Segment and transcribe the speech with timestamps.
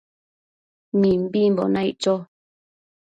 [0.99, 2.15] Mimbimbo naic cho